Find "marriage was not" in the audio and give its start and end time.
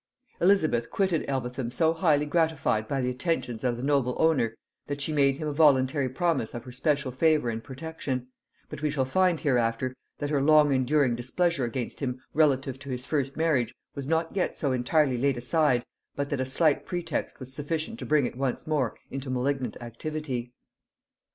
13.37-14.35